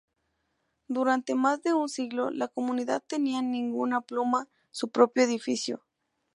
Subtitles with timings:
[0.87, 5.83] Durante más de un siglo, la comunidad tenía ninguna pluma su propio edificio.